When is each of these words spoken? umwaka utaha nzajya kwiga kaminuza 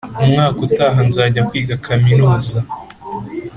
umwaka 0.23 0.59
utaha 0.67 0.99
nzajya 1.07 1.41
kwiga 1.49 1.75
kaminuza 1.85 2.57